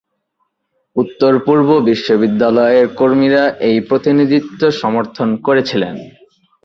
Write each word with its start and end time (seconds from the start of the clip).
উত্তর-পূর্ব 0.95 1.69
বিশ্ববিদ্যালয়ের 1.89 2.87
কর্মীরা 2.99 3.43
এই 3.67 3.77
প্রতিনিধিত্ব 3.89 4.61
সমর্থন 4.81 5.29
করেছিলেন। 5.37 5.95